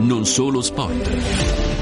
Non 0.00 0.26
solo 0.26 0.60
sport. 0.60 1.08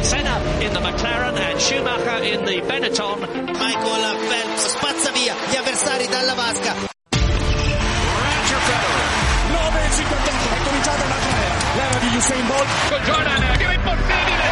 Senna 0.03 0.39
in 0.61 0.73
the 0.73 0.81
McLaren 0.81 1.37
and 1.37 1.59
Schumacher 1.59 2.23
in 2.23 2.45
the 2.45 2.61
Benetton. 2.67 3.21
Michael 3.21 4.17
Phelps 4.29 4.67
spazza 4.67 5.11
via 5.13 5.35
gli 5.51 5.57
avversari 5.57 6.07
dalla 6.09 6.35
vasca. 6.35 6.75
Roger 6.75 8.61
Federer. 8.69 9.09
9.58, 9.51 10.53
è 10.53 10.63
cominciata 10.63 11.05
un'altra 11.05 11.37
era. 11.43 11.55
L'era 11.75 11.99
di 11.99 12.17
Usain 12.17 12.47
Bolt. 12.47 12.69
Con 12.89 13.03
Jordan, 13.03 13.43
è 13.43 13.75
impossibile. 13.75 14.45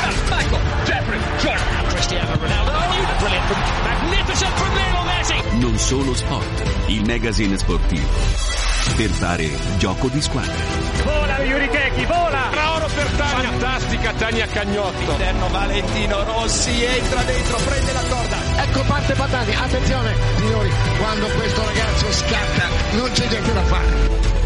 40. 0.00 0.34
Michael, 0.34 0.62
Jeffrey, 0.84 1.20
Jordan. 1.38 1.86
Cristiano 1.88 2.36
Ronaldo. 2.40 2.72
Brilliant 3.18 3.84
magnificent 3.84 4.52
from 4.54 4.74
Lionel 4.74 5.04
Messi. 5.04 5.58
Non 5.58 5.78
solo 5.78 6.14
sport. 6.14 6.62
Il 6.86 7.04
magazine 7.04 7.56
sportivo. 7.58 8.08
Per 8.96 9.10
fare 9.10 9.50
gioco 9.78 10.08
di 10.08 10.22
squadra. 10.22 10.85
Keki, 11.96 12.06
vola. 12.06 12.50
Oro 12.76 12.88
per 12.94 13.06
Tania. 13.16 13.48
Fantastica 13.48 14.12
Tania 14.12 14.46
Cagnotto. 14.46 15.10
Interno 15.10 15.48
Valentino 15.48 16.24
Rossi 16.24 16.84
entra 16.84 17.22
dentro, 17.22 17.56
prende 17.56 17.92
la 17.92 18.02
corda. 18.08 18.36
Ecco 18.62 18.82
parte 18.82 19.14
Patani, 19.14 19.54
attenzione 19.54 20.14
signori, 20.36 20.70
quando 20.98 21.26
questo 21.28 21.64
ragazzo 21.64 22.12
scatta 22.12 22.68
non 22.92 23.10
c'è 23.12 23.26
niente 23.28 23.52
da 23.52 23.62
fare. 23.62 24.45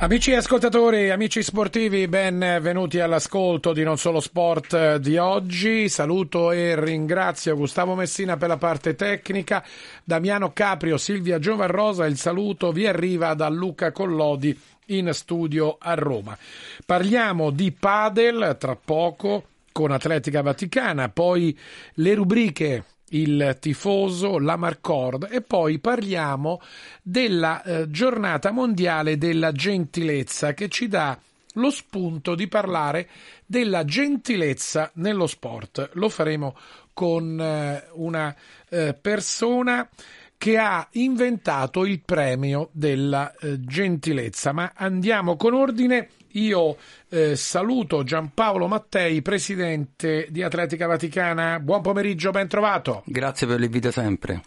Amici 0.00 0.32
ascoltatori, 0.32 1.10
amici 1.10 1.42
sportivi, 1.42 2.06
benvenuti 2.06 3.00
all'ascolto 3.00 3.72
di 3.72 3.82
Non 3.82 3.98
Solo 3.98 4.20
Sport 4.20 4.98
di 4.98 5.16
oggi. 5.16 5.88
Saluto 5.88 6.52
e 6.52 6.80
ringrazio 6.80 7.56
Gustavo 7.56 7.96
Messina 7.96 8.36
per 8.36 8.46
la 8.46 8.58
parte 8.58 8.94
tecnica, 8.94 9.64
Damiano 10.04 10.52
Caprio, 10.52 10.98
Silvia 10.98 11.40
Giovarrosa. 11.40 12.06
Il 12.06 12.16
saluto 12.16 12.70
vi 12.70 12.86
arriva 12.86 13.34
da 13.34 13.48
Luca 13.48 13.90
Collodi 13.90 14.56
in 14.86 15.12
studio 15.12 15.76
a 15.80 15.94
Roma. 15.94 16.38
Parliamo 16.86 17.50
di 17.50 17.72
padel 17.72 18.54
tra 18.56 18.76
poco 18.76 19.46
con 19.72 19.90
Atletica 19.90 20.42
Vaticana, 20.42 21.08
poi 21.08 21.58
le 21.94 22.14
rubriche 22.14 22.84
il 23.10 23.56
tifoso, 23.60 24.38
la 24.38 24.56
Marcord 24.56 25.28
e 25.30 25.40
poi 25.40 25.78
parliamo 25.78 26.60
della 27.02 27.62
eh, 27.62 27.90
giornata 27.90 28.50
mondiale 28.50 29.18
della 29.18 29.52
gentilezza 29.52 30.54
che 30.54 30.68
ci 30.68 30.88
dà 30.88 31.18
lo 31.54 31.70
spunto 31.70 32.34
di 32.34 32.46
parlare 32.48 33.08
della 33.44 33.84
gentilezza 33.84 34.90
nello 34.94 35.26
sport. 35.26 35.90
Lo 35.94 36.08
faremo 36.08 36.56
con 36.92 37.40
eh, 37.40 37.84
una 37.92 38.34
eh, 38.68 38.94
persona 38.94 39.88
che 40.36 40.56
ha 40.56 40.86
inventato 40.92 41.84
il 41.84 42.00
premio 42.00 42.70
della 42.72 43.34
eh, 43.34 43.60
gentilezza. 43.60 44.52
Ma 44.52 44.72
andiamo 44.74 45.36
con 45.36 45.52
ordine. 45.54 46.10
Io 46.38 46.76
eh, 47.08 47.34
saluto 47.34 48.04
Giampaolo 48.04 48.68
Mattei, 48.68 49.22
presidente 49.22 50.28
di 50.30 50.42
Atletica 50.42 50.86
Vaticana. 50.86 51.58
Buon 51.58 51.82
pomeriggio, 51.82 52.30
ben 52.30 52.46
trovato. 52.46 53.02
Grazie 53.06 53.48
per 53.48 53.58
l'invito 53.58 53.90
sempre. 53.90 54.42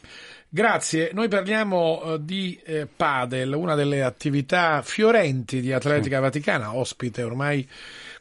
Grazie, 0.47 1.11
noi 1.13 1.27
parliamo 1.27 2.01
eh, 2.03 2.17
di 2.21 2.59
eh, 2.63 2.87
padel, 2.87 3.53
una 3.53 3.75
delle 3.75 4.03
attività 4.03 4.81
fiorenti 4.81 5.59
di 5.59 5.73
Atletica 5.73 6.17
sì. 6.17 6.21
Vaticana, 6.21 6.75
ospite 6.75 7.23
ormai 7.23 7.67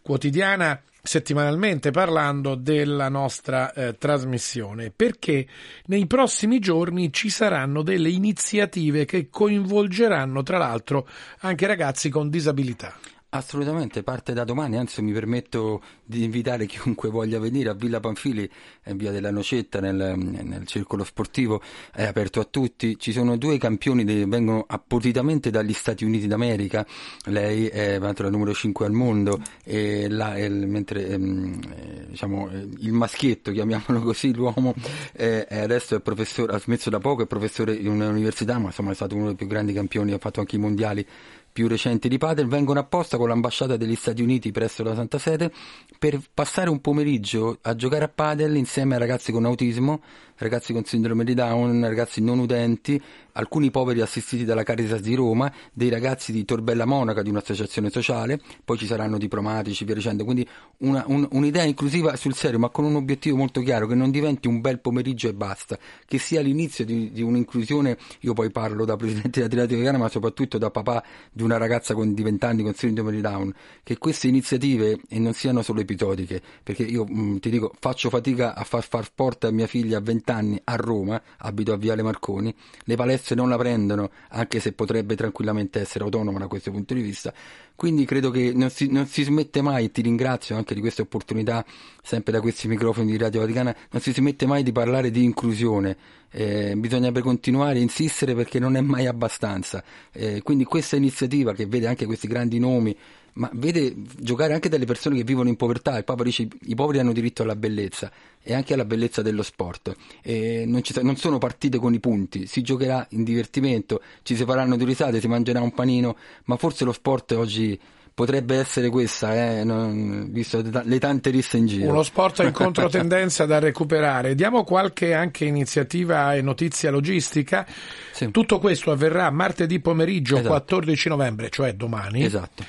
quotidiana 0.03 0.81
settimanalmente 1.03 1.91
parlando 1.93 2.57
della 2.57 3.09
nostra 3.09 3.73
eh, 3.73 3.97
trasmissione 3.97 4.93
perché 4.95 5.47
nei 5.87 6.07
prossimi 6.07 6.59
giorni 6.59 7.11
ci 7.13 7.31
saranno 7.31 7.83
delle 7.83 8.11
iniziative 8.11 9.07
che 9.07 9.29
coinvolgeranno 9.31 10.43
tra 10.43 10.59
l'altro 10.59 11.09
anche 11.41 11.67
ragazzi 11.67 12.11
con 12.11 12.29
disabilità. 12.29 12.95
Assolutamente, 13.33 14.03
parte 14.03 14.33
da 14.33 14.43
domani, 14.43 14.77
anzi 14.77 15.03
mi 15.03 15.13
permetto 15.13 15.81
di 16.03 16.25
invitare 16.25 16.67
chiunque 16.67 17.11
voglia 17.11 17.39
venire 17.39 17.69
a 17.69 17.75
Villa 17.75 18.01
Panfili, 18.01 18.51
in 18.87 18.97
via 18.97 19.13
della 19.13 19.31
Nocetta, 19.31 19.79
nel, 19.79 20.17
nel 20.17 20.67
circolo 20.67 21.05
sportivo, 21.05 21.63
è 21.93 22.05
aperto 22.05 22.41
a 22.41 22.45
tutti. 22.45 22.99
Ci 22.99 23.13
sono 23.13 23.37
due 23.37 23.57
campioni 23.57 24.05
che 24.05 24.27
vengono 24.27 24.65
appositamente 24.67 25.51
dagli 25.51 25.73
Stati 25.73 26.05
Uniti 26.05 26.27
d'America, 26.27 26.85
lei 27.27 27.69
è 27.69 28.01
la 28.01 28.31
numero 28.31 28.53
5 28.53 28.85
al 28.85 28.93
mondo, 28.93 29.41
e 29.63 30.09
la, 30.09 30.35
e, 30.35 30.49
mentre 30.49 31.07
ehm, 31.07 32.09
diciamo, 32.09 32.51
il 32.51 32.93
maschietto, 32.93 33.53
chiamiamolo 33.53 34.01
così, 34.03 34.35
l'uomo, 34.35 34.75
eh, 35.13 35.47
adesso 35.49 35.95
è 35.95 36.01
professore, 36.01 36.55
ha 36.55 36.59
smesso 36.59 36.91
da 36.91 36.99
poco, 36.99 37.23
è 37.23 37.27
professore 37.27 37.75
in 37.75 37.91
un'università, 37.91 38.59
ma 38.59 38.67
insomma 38.67 38.91
è 38.91 38.95
stato 38.97 39.15
uno 39.15 39.27
dei 39.27 39.37
più 39.37 39.47
grandi 39.47 39.73
campioni, 39.73 40.11
ha 40.11 40.19
fatto 40.19 40.41
anche 40.41 40.57
i 40.57 40.59
mondiali 40.59 41.07
più 41.53 41.69
recenti 41.69 42.09
di 42.09 42.19
padel 42.19 42.47
vengono 42.47 42.81
apposta 42.81 43.17
con 43.17 43.29
l'ambasciata 43.29 43.77
degli 43.77 43.95
Stati 43.95 44.23
Uniti 44.23 44.53
presso 44.53 44.83
la 44.83 44.95
Santa 44.95 45.19
Sede 45.19 45.53
per 45.99 46.21
passare 46.33 46.71
un 46.71 46.81
pomeriggio 46.81 47.59
a 47.63 47.75
giocare 47.75 48.05
a 48.05 48.09
padel 48.09 48.57
insieme 48.57 48.95
a 48.95 48.99
ragazzi 48.99 49.33
con 49.33 49.45
autismo, 49.45 50.01
ragazzi 50.41 50.73
con 50.73 50.85
sindrome 50.85 51.25
di 51.25 51.35
Down, 51.35 51.83
ragazzi 51.83 52.23
non 52.23 52.39
udenti, 52.39 53.01
alcuni 53.33 53.71
poveri 53.71 54.01
assistiti 54.01 54.45
dalla 54.45 54.63
Caritas 54.63 55.01
di 55.01 55.15
Roma, 55.15 55.53
dei 55.73 55.91
ragazzi 55.91 56.33
di 56.33 56.45
Torbella 56.45 56.87
Monaca 56.87 57.23
di 57.23 57.29
un'associazione 57.29 57.91
sociale, 57.91 58.41
poi 58.65 58.79
ci 58.79 58.87
saranno 58.87 59.19
diplomatici, 59.19 59.85
via 59.85 59.95
dicendo, 59.95 60.25
quindi 60.25 60.47
una, 60.79 61.05
un, 61.09 61.29
un'idea 61.33 61.65
inclusiva 61.65 62.17
sul 62.17 62.35
serio 62.35 62.59
ma 62.59 62.71
con 62.71 62.85
un 62.85 62.97
obiettivo 62.97 63.37
molto 63.37 63.61
chiaro, 63.61 63.87
che 63.87 63.95
non 63.95 64.11
diventi 64.11 64.49
un 64.49 64.61
bel 64.61 64.81
pomeriggio 64.81 65.29
e 65.29 65.35
basta, 65.35 65.79
che 66.07 66.19
sia 66.19 66.41
l'inizio 66.41 66.87
di, 66.87 67.13
di 67.13 67.23
un'inclusione, 67.23 67.99
io 68.21 68.33
poi 68.33 68.51
parlo 68.51 68.87
da 68.87 68.97
presidente 68.97 69.41
dell'Atletica 69.41 69.75
Italiana 69.75 69.99
ma 69.99 70.09
soprattutto 70.09 70.57
da 70.57 70.71
papà 70.71 71.05
di 71.31 71.43
una 71.43 71.59
ragazza 71.59 71.93
con, 71.95 72.15
di 72.15 72.23
20 72.23 72.45
anni 72.47 72.63
con 72.63 72.75
sindrome 72.75 73.13
di 73.13 73.21
Down, 73.21 73.55
che 73.83 73.99
queste 73.99 74.29
iniziative 74.29 74.99
non 75.11 75.35
siano 75.35 75.61
solo 75.61 75.81
episodiche, 75.81 76.41
perché 76.63 76.83
io 76.85 77.05
mh, 77.05 77.41
ti 77.41 77.51
dico 77.51 77.73
faccio 77.79 78.09
fatica 78.09 78.55
a 78.55 78.65
far 78.65 78.83
far 78.83 79.05
sport 79.05 79.45
a 79.45 79.51
mia 79.51 79.67
figlia 79.67 79.99
a 79.99 80.01
20 80.01 80.30
anni 80.31 80.61
a 80.65 80.77
Roma, 80.77 81.21
abito 81.39 81.73
a 81.73 81.77
Viale 81.77 82.03
Marconi, 82.03 82.55
le 82.85 82.97
palestre 82.97 83.35
non 83.35 83.49
la 83.49 83.57
prendono, 83.57 84.11
anche 84.31 84.61
se 84.61 84.73
potrebbe 84.73 85.17
tranquillamente 85.17 85.81
essere 85.81 86.05
autonoma 86.05 86.39
da 86.39 86.47
questo 86.47 86.71
punto 86.71 86.95
di 86.95 87.03
vista. 87.03 87.33
Quindi 87.75 88.05
credo 88.05 88.31
che 88.31 88.53
non 88.55 88.69
si, 88.69 88.91
non 88.91 89.07
si 89.07 89.23
smette 89.23 89.63
mai, 89.63 89.91
ti 89.91 90.03
ringrazio 90.03 90.55
anche 90.55 90.75
di 90.75 90.81
queste 90.81 91.01
opportunità, 91.01 91.65
sempre 92.03 92.31
da 92.31 92.41
questi 92.41 92.69
microfoni 92.69 93.11
di 93.11 93.17
Radio 93.17 93.41
Vaticana, 93.41 93.75
non 93.91 94.03
si 94.03 94.13
smette 94.13 94.47
mai 94.47 94.63
di 94.63 94.71
parlare 94.71 95.11
di 95.11 95.25
inclusione. 95.25 95.97
Eh, 96.31 96.75
bisognerebbe 96.77 97.23
continuare 97.23 97.79
a 97.79 97.83
insistere 97.83 98.35
perché 98.35 98.59
non 98.59 98.77
è 98.77 98.83
mai 98.83 99.07
abbastanza. 99.07 99.83
Eh, 100.13 100.43
quindi 100.43 100.65
questa 100.65 100.97
iniziativa 100.97 101.55
che 101.55 101.67
vede 101.67 101.87
anche 101.87 102.05
questi 102.05 102.29
grandi 102.29 102.59
nomi, 102.59 102.95
ma 103.35 103.51
vede 103.55 103.95
giocare 104.19 104.55
anche 104.55 104.69
delle 104.69 104.85
persone 104.85 105.17
che 105.17 105.25
vivono 105.25 105.49
in 105.49 105.57
povertà, 105.57 105.97
il 105.97 106.05
Papa 106.05 106.23
dice 106.23 106.49
i 106.63 106.75
poveri 106.75 106.99
hanno 106.99 107.13
diritto 107.13 107.43
alla 107.43 107.57
bellezza 107.57 108.11
e 108.43 108.55
anche 108.55 108.75
alla 108.75 108.85
bellezza 108.85 109.23
dello 109.23 109.43
sport. 109.43 109.95
Non, 110.25 110.83
ci, 110.83 110.95
non, 111.03 111.17
sono 111.17 111.39
partite 111.39 111.79
con 111.79 111.95
i 111.95 112.01
punti, 112.01 112.47
si 112.47 112.63
giocherà 112.63 113.07
in 113.11 113.25
divertimento, 113.25 114.03
ci 114.23 114.35
si 114.37 114.45
faranno 114.45 114.77
due 114.77 114.87
risate, 114.87 115.21
si 115.21 115.29
mangerà 115.29 115.61
un 115.61 115.73
panino, 115.73 116.17
ma 116.45 116.57
forse 116.57 116.85
lo 116.85 116.93
sport 116.93 117.33
oggi 117.33 117.79
potrebbe 118.21 118.57
essere 118.57 118.91
questa, 118.91 119.35
eh, 119.35 119.65
non, 119.65 120.29
visto 120.31 120.63
le 120.63 120.99
tante 120.99 121.31
risse 121.31 121.57
in 121.57 121.67
giro. 121.67 121.91
Uno 121.91 122.03
sport 122.03 122.41
in 122.41 122.53
controtendenza 122.53 123.47
da 123.47 123.59
recuperare. 123.59 124.35
Diamo 124.35 124.63
qualche 124.65 125.15
anche 125.15 125.47
iniziativa 125.47 126.35
e 126.35 126.43
notizia 126.43 126.91
logistica. 126.91 127.67
Sì. 128.13 128.31
Tutto 128.31 128.59
questo 128.59 128.91
avverrà 128.91 129.31
martedì 129.31 129.81
pomeriggio 129.81 130.35
esatto. 130.35 130.49
14 130.49 131.09
novembre, 131.09 131.49
cioè 131.49 131.73
domani. 131.73 132.23
Esatto. 132.23 132.65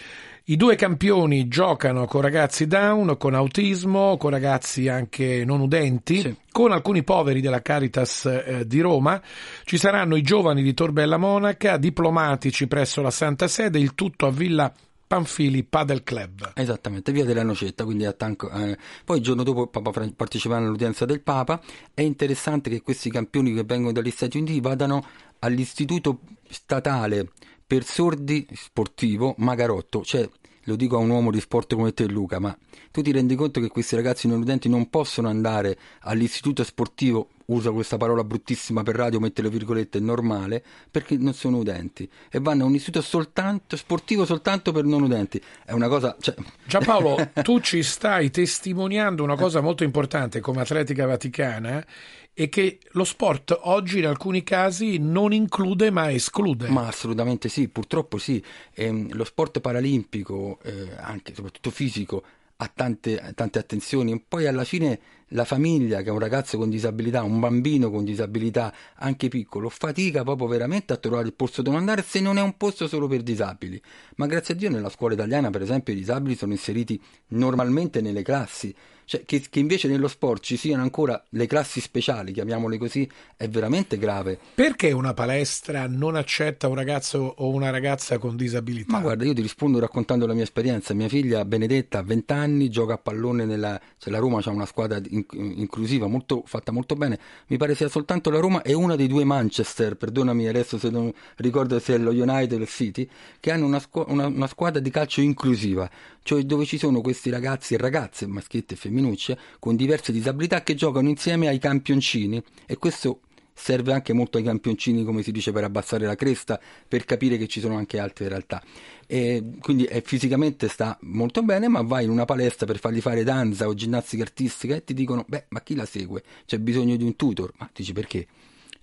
I 0.51 0.57
due 0.57 0.75
campioni 0.75 1.47
giocano 1.47 2.05
con 2.05 2.19
ragazzi 2.19 2.67
down, 2.67 3.15
con 3.17 3.33
autismo, 3.35 4.17
con 4.17 4.31
ragazzi 4.31 4.89
anche 4.89 5.45
non 5.45 5.61
udenti, 5.61 6.19
sì. 6.19 6.35
con 6.51 6.73
alcuni 6.73 7.03
poveri 7.03 7.39
della 7.39 7.61
Caritas 7.61 8.25
eh, 8.25 8.67
di 8.67 8.81
Roma. 8.81 9.21
Ci 9.63 9.77
saranno 9.77 10.17
i 10.17 10.21
giovani 10.21 10.61
di 10.61 10.73
Torbella 10.73 11.15
Monaca, 11.15 11.77
diplomatici 11.77 12.67
presso 12.67 13.01
la 13.01 13.11
Santa 13.11 13.47
Sede, 13.47 13.79
il 13.79 13.95
tutto 13.95 14.25
a 14.25 14.31
Villa 14.31 14.73
Panfili 15.07 15.63
Padel 15.63 16.03
Club. 16.03 16.51
Esattamente, 16.55 17.13
via 17.13 17.23
della 17.23 17.43
Nocetta, 17.43 17.85
quindi 17.85 18.03
a 18.03 18.11
Tanco, 18.11 18.51
eh. 18.51 18.77
poi 19.05 19.19
il 19.19 19.23
giorno 19.23 19.43
dopo 19.43 19.67
Papa 19.67 19.91
parteciperanno 20.13 20.67
all'udienza 20.67 21.05
del 21.05 21.21
Papa. 21.21 21.61
È 21.93 22.01
interessante 22.01 22.69
che 22.69 22.81
questi 22.81 23.09
campioni 23.09 23.53
che 23.53 23.63
vengono 23.63 23.93
dagli 23.93 24.11
Stati 24.11 24.35
Uniti 24.35 24.59
vadano 24.59 25.05
all'istituto 25.39 26.19
statale 26.49 27.29
per 27.65 27.85
sordi 27.85 28.45
sportivo 28.51 29.33
Magarotto, 29.37 30.03
cioè 30.03 30.29
lo 30.65 30.75
dico 30.75 30.97
a 30.97 30.99
un 30.99 31.09
uomo 31.09 31.31
di 31.31 31.39
sport 31.39 31.75
come 31.75 31.93
te 31.93 32.05
Luca, 32.05 32.39
ma 32.39 32.55
tu 32.91 33.01
ti 33.01 33.11
rendi 33.11 33.35
conto 33.35 33.59
che 33.59 33.69
questi 33.69 33.95
ragazzi 33.95 34.27
non 34.27 34.41
udenti 34.41 34.69
non 34.69 34.89
possono 34.89 35.29
andare 35.29 35.77
all'istituto 36.01 36.63
sportivo 36.63 37.29
uso 37.51 37.73
questa 37.73 37.97
parola 37.97 38.23
bruttissima 38.23 38.81
per 38.83 38.95
radio, 38.95 39.19
mettere 39.19 39.47
le 39.47 39.53
virgolette, 39.53 39.99
normale, 39.99 40.63
perché 40.89 41.17
non 41.17 41.33
sono 41.33 41.57
udenti 41.57 42.09
e 42.29 42.39
vanno 42.39 42.63
a 42.63 42.67
un 42.67 42.75
istituto 42.75 43.03
soltanto, 43.03 43.75
sportivo 43.75 44.25
soltanto 44.25 44.71
per 44.71 44.85
non 44.85 45.03
udenti. 45.03 45.41
È 45.65 45.71
una 45.71 45.87
cosa... 45.87 46.15
Cioè... 46.19 46.35
Giampaolo, 46.65 47.31
tu 47.43 47.59
ci 47.59 47.83
stai 47.83 48.29
testimoniando 48.31 49.23
una 49.23 49.35
cosa 49.35 49.61
molto 49.61 49.83
importante 49.83 50.39
come 50.39 50.61
Atletica 50.61 51.05
Vaticana 51.05 51.85
e 52.33 52.49
che 52.49 52.79
lo 52.91 53.03
sport 53.03 53.57
oggi 53.63 53.99
in 53.99 54.05
alcuni 54.05 54.43
casi 54.43 54.97
non 54.97 55.33
include 55.33 55.89
ma 55.89 56.11
esclude. 56.11 56.69
Ma 56.69 56.87
assolutamente 56.87 57.49
sì, 57.49 57.67
purtroppo 57.67 58.17
sì. 58.17 58.43
Ehm, 58.73 59.13
lo 59.13 59.23
sport 59.23 59.59
paralimpico, 59.59 60.59
eh, 60.63 60.89
anche 60.97 61.33
soprattutto 61.33 61.69
fisico, 61.71 62.23
ha 62.57 62.71
tante, 62.73 63.33
tante 63.35 63.59
attenzioni 63.59 64.23
poi 64.25 64.47
alla 64.47 64.63
fine 64.63 64.99
la 65.31 65.45
famiglia 65.45 66.01
che 66.01 66.09
è 66.09 66.11
un 66.11 66.19
ragazzo 66.19 66.57
con 66.57 66.69
disabilità, 66.69 67.23
un 67.23 67.39
bambino 67.39 67.89
con 67.89 68.03
disabilità 68.03 68.73
anche 68.95 69.27
piccolo, 69.27 69.69
fatica 69.69 70.23
proprio 70.23 70.47
veramente 70.47 70.93
a 70.93 70.97
trovare 70.97 71.27
il 71.27 71.33
posto 71.33 71.61
dove 71.61 71.77
andare 71.77 72.03
se 72.03 72.19
non 72.19 72.37
è 72.37 72.41
un 72.41 72.57
posto 72.57 72.87
solo 72.87 73.07
per 73.07 73.21
disabili. 73.21 73.81
Ma 74.15 74.25
grazie 74.25 74.53
a 74.53 74.57
Dio 74.57 74.69
nella 74.69 74.89
scuola 74.89 75.13
italiana, 75.13 75.49
per 75.49 75.61
esempio, 75.61 75.93
i 75.93 75.97
disabili 75.97 76.35
sono 76.35 76.51
inseriti 76.51 77.01
normalmente 77.27 78.01
nelle 78.01 78.23
classi. 78.23 78.73
Cioè, 79.11 79.25
che, 79.25 79.43
che, 79.49 79.59
invece 79.59 79.89
nello 79.89 80.07
sport 80.07 80.41
ci 80.41 80.55
siano 80.55 80.83
ancora 80.83 81.21
le 81.31 81.45
classi 81.45 81.81
speciali, 81.81 82.31
chiamiamole 82.31 82.77
così, 82.77 83.09
è 83.35 83.49
veramente 83.49 83.97
grave. 83.97 84.39
Perché 84.55 84.93
una 84.93 85.13
palestra 85.13 85.85
non 85.85 86.15
accetta 86.15 86.69
un 86.69 86.75
ragazzo 86.75 87.17
o 87.19 87.49
una 87.49 87.71
ragazza 87.71 88.17
con 88.19 88.37
disabilità? 88.37 88.93
Ma 88.93 89.01
guarda, 89.01 89.25
io 89.25 89.33
ti 89.33 89.41
rispondo 89.41 89.79
raccontando 89.79 90.25
la 90.25 90.33
mia 90.33 90.43
esperienza. 90.43 90.93
Mia 90.93 91.09
figlia 91.09 91.43
Benedetta 91.43 91.97
ha 91.97 92.03
20 92.03 92.31
anni, 92.31 92.69
gioca 92.69 92.93
a 92.93 92.97
pallone 92.97 93.43
nella... 93.43 93.77
Cioè, 93.97 94.13
la 94.13 94.19
Roma 94.19 94.39
ha 94.41 94.49
una 94.49 94.65
squadra 94.65 95.01
inclusiva, 95.33 96.07
molto, 96.07 96.43
fatta 96.45 96.71
molto 96.71 96.95
bene. 96.95 97.19
Mi 97.47 97.57
pare 97.57 97.75
sia 97.75 97.89
soltanto 97.89 98.29
la 98.29 98.39
Roma 98.39 98.61
e 98.61 98.73
una 98.73 98.95
dei 98.95 99.07
due 99.07 99.23
Manchester, 99.23 99.95
perdonami 99.95 100.47
adesso 100.47 100.77
se 100.77 100.89
non 100.89 101.11
ricordo 101.37 101.79
se 101.79 101.95
è 101.95 101.97
lo 101.97 102.11
United 102.11 102.59
o 102.59 102.61
il 102.61 102.67
City, 102.67 103.07
che 103.39 103.51
hanno 103.51 103.65
una, 103.65 103.79
scu- 103.79 104.09
una, 104.09 104.27
una 104.27 104.47
squadra 104.47 104.79
di 104.79 104.89
calcio 104.89 105.21
inclusiva, 105.21 105.89
cioè 106.23 106.43
dove 106.43 106.65
ci 106.65 106.77
sono 106.77 107.01
questi 107.01 107.29
ragazzi 107.29 107.73
e 107.73 107.77
ragazze, 107.77 108.27
maschietti 108.27 108.73
e 108.73 108.77
femminucce, 108.77 109.37
con 109.59 109.75
diverse 109.75 110.11
disabilità 110.11 110.61
che 110.63 110.75
giocano 110.75 111.09
insieme 111.09 111.47
ai 111.47 111.59
campioncini 111.59 112.41
e 112.65 112.77
questo 112.77 113.21
serve 113.53 113.93
anche 113.93 114.13
molto 114.13 114.37
ai 114.37 114.43
campioncini, 114.43 115.03
come 115.03 115.23
si 115.23 115.31
dice, 115.31 115.51
per 115.51 115.63
abbassare 115.63 116.05
la 116.05 116.15
cresta, 116.15 116.59
per 116.87 117.05
capire 117.05 117.37
che 117.37 117.47
ci 117.47 117.59
sono 117.59 117.75
anche 117.75 117.99
altre 117.99 118.27
realtà. 118.27 118.61
E 119.07 119.43
quindi 119.59 119.85
eh, 119.85 120.01
fisicamente 120.01 120.67
sta 120.67 120.97
molto 121.01 121.43
bene, 121.43 121.67
ma 121.67 121.81
vai 121.81 122.05
in 122.05 122.09
una 122.09 122.25
palestra 122.25 122.65
per 122.65 122.79
fargli 122.79 123.01
fare 123.01 123.23
danza 123.23 123.67
o 123.67 123.73
ginnastica 123.73 124.23
artistica 124.23 124.75
e 124.75 124.83
ti 124.83 124.93
dicono, 124.93 125.25
beh, 125.27 125.45
ma 125.49 125.61
chi 125.61 125.75
la 125.75 125.85
segue? 125.85 126.23
C'è 126.45 126.59
bisogno 126.59 126.95
di 126.95 127.03
un 127.03 127.15
tutor. 127.15 127.51
Ma 127.57 127.69
dici 127.73 127.93
perché? 127.93 128.27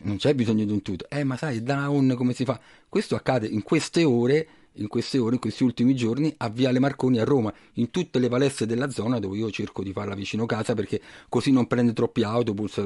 Non 0.00 0.16
c'è 0.16 0.34
bisogno 0.34 0.64
di 0.64 0.72
un 0.72 0.82
tutor. 0.82 1.08
Eh, 1.10 1.24
ma 1.24 1.36
sai, 1.36 1.62
down 1.62 2.14
come 2.16 2.32
si 2.32 2.44
fa? 2.44 2.60
Questo 2.88 3.14
accade 3.14 3.46
in 3.46 3.62
queste 3.62 4.04
ore 4.04 4.48
in 4.78 4.88
queste 4.88 5.18
ore, 5.18 5.34
in 5.34 5.40
questi 5.40 5.64
ultimi 5.64 5.94
giorni, 5.94 6.32
a 6.38 6.48
Viale 6.48 6.78
Marconi 6.78 7.18
a 7.18 7.24
Roma, 7.24 7.52
in 7.74 7.90
tutte 7.90 8.18
le 8.18 8.28
palestre 8.28 8.66
della 8.66 8.90
zona 8.90 9.18
dove 9.18 9.36
io 9.36 9.50
cerco 9.50 9.82
di 9.82 9.92
farla 9.92 10.14
vicino 10.14 10.46
casa 10.46 10.74
perché 10.74 11.00
così 11.28 11.50
non 11.50 11.66
prende 11.66 11.92
troppi 11.92 12.22
autobus. 12.22 12.80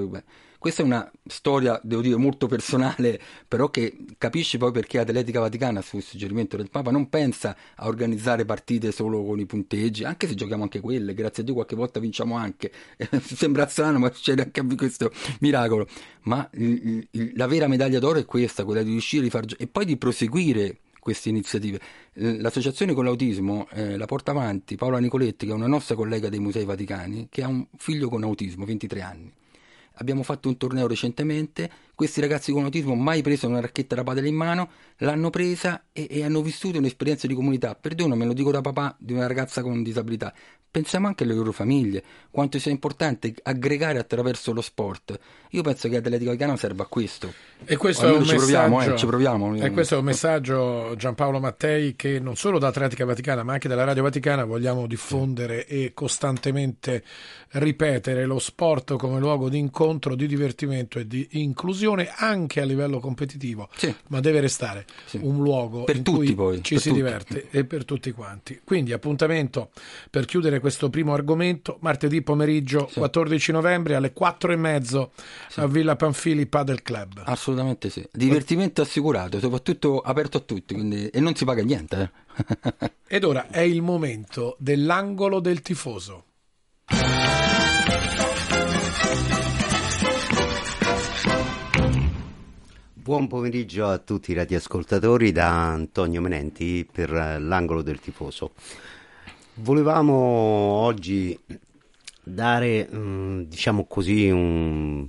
Questa 0.63 0.83
è 0.83 0.85
una 0.85 1.11
storia, 1.27 1.81
devo 1.83 2.03
dire, 2.03 2.15
molto 2.15 2.47
personale, 2.47 3.21
però 3.49 3.69
che 3.69 3.97
capisci 4.17 4.59
poi 4.59 4.71
perché 4.71 5.01
Atletica 5.01 5.41
Vaticana, 5.41 5.83
su 5.83 5.99
suggerimento 5.99 6.57
del 6.57 6.71
Papa, 6.71 6.93
non 6.93 7.09
pensa 7.09 7.57
a 7.75 7.89
organizzare 7.89 8.45
partite 8.45 8.93
solo 8.93 9.25
con 9.25 9.41
i 9.41 9.45
punteggi, 9.45 10.05
anche 10.05 10.29
se 10.29 10.37
giochiamo 10.37 10.63
anche 10.63 10.79
quelle, 10.79 11.15
grazie 11.15 11.43
a 11.43 11.47
Dio 11.47 11.55
qualche 11.55 11.75
volta 11.75 11.99
vinciamo 11.99 12.37
anche. 12.37 12.71
Sembra 13.23 13.67
strano, 13.67 13.99
ma 13.99 14.13
succede 14.13 14.43
anche 14.43 14.65
questo 14.77 15.11
miracolo. 15.41 15.89
Ma 16.23 16.49
il, 16.53 17.09
il, 17.11 17.33
la 17.35 17.49
vera 17.49 17.67
medaglia 17.67 17.99
d'oro 17.99 18.21
è 18.21 18.25
questa, 18.25 18.65
quella 18.65 18.85
di 18.85 18.91
riuscire 18.91 19.27
a 19.27 19.31
far 19.31 19.45
e 19.59 19.67
poi 19.67 19.85
di 19.85 19.97
proseguire 19.97 20.79
queste 21.03 21.31
iniziative. 21.31 21.81
L'associazione 22.13 22.95
con 22.95 23.05
l'autismo 23.05 23.67
eh, 23.73 23.97
la 23.97 24.07
porta 24.07 24.31
avanti 24.31 24.77
Paola 24.77 25.01
Nicoletti, 25.01 25.47
che 25.47 25.51
è 25.51 25.55
una 25.55 25.67
nostra 25.67 25.97
collega 25.97 26.29
dei 26.29 26.39
Musei 26.39 26.65
Vaticani, 26.65 27.27
che 27.29 27.43
ha 27.43 27.49
un 27.49 27.67
figlio 27.77 28.09
con 28.09 28.23
autismo, 28.23 28.65
23 28.65 29.01
anni. 29.03 29.33
Abbiamo 29.97 30.23
fatto 30.23 30.49
un 30.49 30.57
torneo 30.57 30.87
recentemente, 30.87 31.69
questi 31.97 32.21
ragazzi 32.21 32.53
con 32.53 32.63
autismo 32.63 32.95
mai 32.95 33.21
preso 33.21 33.49
una 33.49 33.61
racchetta 33.61 33.97
da 33.97 34.05
padre 34.05 34.29
in 34.29 34.37
mano, 34.37 34.71
l'hanno 34.99 35.29
presa 35.31 35.87
e, 35.93 36.07
e 36.09 36.23
hanno 36.23 36.41
vissuto 36.41 36.79
un'esperienza 36.79 37.27
di 37.27 37.35
comunità. 37.35 37.75
Perdono, 37.75 38.15
me 38.15 38.25
lo 38.25 38.33
dico 38.33 38.53
da 38.53 38.61
papà 38.61 38.95
di 39.01 39.13
una 39.13 39.27
ragazza 39.27 39.61
con 39.61 39.83
disabilità 39.83 40.33
pensiamo 40.73 41.07
anche 41.07 41.25
alle 41.25 41.35
loro 41.35 41.53
famiglie, 41.53 42.03
quanto 42.31 42.59
sia 42.59 42.71
importante 42.71 43.35
aggregare 43.43 43.99
attraverso 43.99 44.55
lo 44.55 44.63
sport. 44.63 45.19
Io 45.51 45.61
penso 45.61 45.87
che 45.91 45.97
Atletico 45.99 46.31
Vaticano 46.31 46.57
serva 46.57 46.85
a 46.85 46.87
questo. 46.87 47.31
E 47.65 47.77
questo, 47.77 48.07
è 48.07 48.11
un, 48.11 48.25
ci 48.25 48.35
proviamo, 48.35 48.83
eh, 48.83 48.97
ci 48.97 49.05
proviamo. 49.05 49.55
e 49.57 49.71
questo 49.71 49.97
è 49.97 49.99
un 49.99 50.05
messaggio, 50.05 50.95
Giampaolo 50.97 51.39
Mattei, 51.41 51.95
che 51.95 52.19
non 52.19 52.37
solo 52.37 52.59
da 52.59 52.69
Atletica 52.69 53.05
Vaticana, 53.05 53.43
ma 53.43 53.53
anche 53.53 53.69
dalla 53.69 53.85
Radio 53.85 54.03
Vaticana 54.03 54.45
vogliamo 54.45 54.87
diffondere 54.87 55.67
sì. 55.69 55.85
e 55.85 55.93
costantemente 55.93 57.05
ripetere 57.53 58.25
lo 58.25 58.39
sport 58.39 58.97
come 58.97 59.21
luogo 59.21 59.51
di 59.51 59.59
incontro, 59.59 60.15
di 60.15 60.27
divertimento 60.27 60.99
e 60.99 61.07
di 61.07 61.29
inclusione 61.33 62.11
anche 62.17 62.63
a 62.63 62.65
livello 62.65 62.99
competitivo, 62.99 63.69
sì. 63.77 63.95
ma 64.09 64.21
deve 64.21 64.41
restare 64.41 64.87
sì. 65.05 65.21
un 65.23 65.37
luogo 65.43 65.85
per 65.85 65.97
in 65.97 66.03
tutti 66.03 66.19
cui 66.19 66.35
poi, 66.35 66.63
ci 66.63 66.79
si 66.79 66.89
tutti. 66.89 66.95
diverte 66.95 67.49
e 67.51 67.65
per 67.65 67.85
tutti 67.85 68.11
quanti. 68.13 68.61
Quindi 68.65 68.93
appuntamento 68.93 69.69
per 70.09 70.25
chiudere 70.25 70.61
questo 70.63 70.89
primo 70.89 71.13
argomento, 71.13 71.77
martedì 71.81 72.23
pomeriggio 72.23 72.89
Sì. 72.89 73.01
14 73.01 73.53
novembre 73.53 73.97
alle 73.97 74.13
4 74.13 74.53
e 74.53 74.57
mezzo 74.57 75.13
a 75.57 75.67
Villa 75.67 75.97
Panfili 75.97 76.47
Padel 76.47 76.83
Club. 76.83 77.23
Assolutamente 77.27 77.91
sì. 77.91 78.09
Divertimento 78.13 78.81
assicurato, 78.81 79.41
soprattutto 79.41 79.99
aperto 79.99 80.39
a 80.39 80.41
tutti, 80.41 80.75
quindi... 80.75 81.09
e 81.09 81.21
non 81.21 81.35
si 81.35 81.45
paga 81.45 81.63
niente. 81.63 82.13
Eh. 82.37 82.91
Ed 83.17 83.25
ora 83.25 83.49
è 83.51 83.61
il 83.61 83.83
momento 83.83 84.57
dell'angolo 84.59 85.41
del 85.41 85.61
tifoso. 85.61 86.25
Buon 92.95 93.27
pomeriggio 93.27 93.89
a 93.89 93.99
tutti 93.99 94.31
i 94.31 94.35
radioascoltatori 94.35 95.33
da 95.33 95.73
Antonio 95.73 96.21
Menenti 96.21 96.89
per 96.91 97.13
eh, 97.13 97.41
l'angolo 97.41 97.83
del 97.83 97.99
tifoso. 97.99 98.53
Volevamo 99.57 100.15
oggi 100.15 101.39
dare, 102.23 102.89
mm, 102.91 103.43
diciamo 103.43 103.85
così, 103.85 104.31
un, 104.31 105.07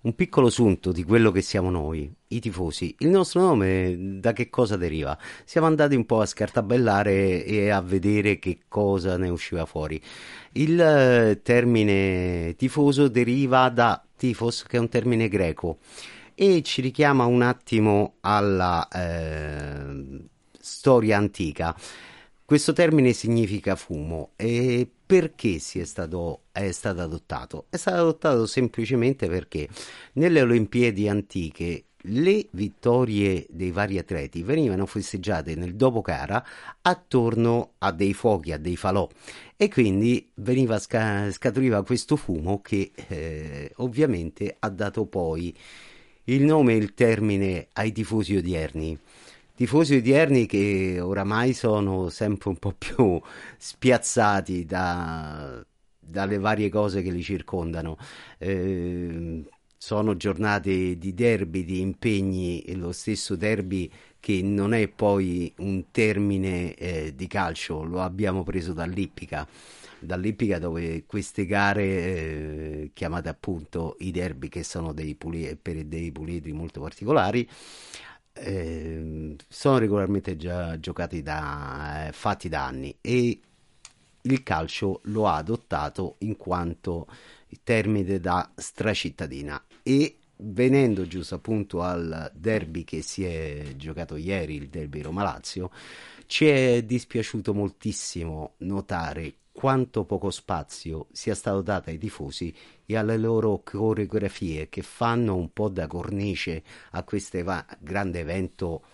un 0.00 0.14
piccolo 0.14 0.48
sunto 0.48 0.90
di 0.90 1.04
quello 1.04 1.30
che 1.30 1.42
siamo 1.42 1.70
noi, 1.70 2.10
i 2.28 2.40
tifosi. 2.40 2.94
Il 3.00 3.10
nostro 3.10 3.42
nome 3.42 4.18
da 4.20 4.32
che 4.32 4.48
cosa 4.48 4.76
deriva? 4.76 5.18
Siamo 5.44 5.66
andati 5.66 5.94
un 5.96 6.06
po' 6.06 6.22
a 6.22 6.26
scartabellare 6.26 7.44
e 7.44 7.68
a 7.68 7.82
vedere 7.82 8.38
che 8.38 8.60
cosa 8.68 9.18
ne 9.18 9.28
usciva 9.28 9.66
fuori. 9.66 10.00
Il 10.52 10.80
eh, 10.80 11.40
termine 11.42 12.54
tifoso 12.56 13.08
deriva 13.08 13.68
da 13.68 14.02
tifos, 14.16 14.62
che 14.62 14.78
è 14.78 14.80
un 14.80 14.88
termine 14.88 15.28
greco, 15.28 15.78
e 16.34 16.62
ci 16.62 16.80
richiama 16.80 17.26
un 17.26 17.42
attimo 17.42 18.14
alla 18.20 18.88
eh, 18.88 20.24
storia 20.58 21.18
antica. 21.18 21.76
Questo 22.46 22.74
termine 22.74 23.14
significa 23.14 23.74
fumo. 23.74 24.32
E 24.36 24.86
perché 25.06 25.56
è 25.56 25.84
stato, 25.84 26.42
è 26.52 26.70
stato 26.72 27.00
adottato? 27.00 27.66
È 27.70 27.76
stato 27.76 27.96
adottato 27.96 28.44
semplicemente 28.44 29.28
perché 29.28 29.66
nelle 30.14 30.42
Olimpiadi 30.42 31.08
antiche 31.08 31.84
le 32.08 32.46
vittorie 32.50 33.46
dei 33.48 33.70
vari 33.70 33.96
atleti 33.96 34.42
venivano 34.42 34.84
festeggiate 34.84 35.54
nel 35.54 35.74
dopo 35.74 36.02
gara 36.02 36.44
attorno 36.82 37.72
a 37.78 37.92
dei 37.92 38.12
fuochi, 38.12 38.52
a 38.52 38.58
dei 38.58 38.76
falò. 38.76 39.08
E 39.56 39.68
quindi 39.70 40.28
veniva 40.34 40.78
sca- 40.78 41.30
scaturiva 41.32 41.82
questo 41.82 42.16
fumo 42.16 42.60
che 42.60 42.90
eh, 43.08 43.72
ovviamente 43.76 44.54
ha 44.58 44.68
dato 44.68 45.06
poi 45.06 45.56
il 46.24 46.42
nome 46.42 46.74
e 46.74 46.76
il 46.76 46.92
termine 46.92 47.68
ai 47.72 47.90
tifosi 47.92 48.36
odierni 48.36 48.98
tifosi 49.54 49.96
odierni 49.96 50.46
che 50.46 50.98
oramai 51.00 51.52
sono 51.52 52.08
sempre 52.08 52.50
un 52.50 52.56
po' 52.56 52.72
più 52.72 53.20
spiazzati 53.56 54.64
da, 54.64 55.64
dalle 55.98 56.38
varie 56.38 56.68
cose 56.68 57.02
che 57.02 57.10
li 57.10 57.22
circondano. 57.22 57.96
Eh, 58.38 59.44
sono 59.76 60.16
giornate 60.16 60.96
di 60.96 61.12
derby, 61.12 61.64
di 61.64 61.80
impegni, 61.80 62.62
e 62.62 62.74
lo 62.74 62.92
stesso 62.92 63.36
derby 63.36 63.90
che 64.18 64.40
non 64.42 64.72
è 64.72 64.88
poi 64.88 65.52
un 65.58 65.90
termine 65.90 66.74
eh, 66.74 67.14
di 67.14 67.26
calcio, 67.26 67.82
lo 67.82 68.00
abbiamo 68.00 68.42
preso 68.42 68.72
dall'Ippica 68.72 69.46
dall'Ippica 70.04 70.58
dove 70.58 71.04
queste 71.06 71.46
gare 71.46 71.82
eh, 71.84 72.90
chiamate 72.92 73.28
appunto 73.28 73.96
i 74.00 74.10
derby 74.10 74.48
che 74.48 74.62
sono 74.62 74.92
dei, 74.92 75.14
puli- 75.14 75.56
per 75.60 75.84
dei 75.84 76.12
pulietri 76.12 76.52
molto 76.52 76.80
particolari 76.80 77.48
eh, 78.34 79.36
sono 79.48 79.78
regolarmente 79.78 80.36
già 80.36 80.78
giocati 80.78 81.22
da, 81.22 82.08
eh, 82.08 82.12
fatti 82.12 82.48
da 82.48 82.66
anni 82.66 82.96
e 83.00 83.40
il 84.22 84.42
calcio 84.42 85.00
lo 85.04 85.28
ha 85.28 85.36
adottato 85.36 86.16
in 86.20 86.36
quanto 86.36 87.06
termine 87.62 88.18
da 88.20 88.50
stracittadina. 88.54 89.62
E 89.82 90.16
venendo 90.36 91.06
giusto 91.06 91.36
appunto 91.36 91.82
al 91.82 92.30
derby 92.34 92.84
che 92.84 93.02
si 93.02 93.24
è 93.24 93.74
giocato 93.76 94.16
ieri, 94.16 94.56
il 94.56 94.68
derby 94.68 95.02
Roma-Lazio, 95.02 95.70
ci 96.26 96.46
è 96.46 96.82
dispiaciuto 96.82 97.54
moltissimo 97.54 98.54
notare 98.58 99.34
quanto 99.64 100.04
poco 100.04 100.30
spazio 100.30 101.06
sia 101.10 101.34
stato 101.34 101.62
dato 101.62 101.88
ai 101.88 101.96
tifosi 101.96 102.54
e 102.84 102.98
alle 102.98 103.16
loro 103.16 103.62
coreografie 103.64 104.68
che 104.68 104.82
fanno 104.82 105.36
un 105.36 105.54
po' 105.54 105.70
da 105.70 105.86
cornice 105.86 106.62
a 106.90 107.02
questo 107.02 107.38
eva- 107.38 107.64
grande 107.80 108.18
evento 108.18 108.84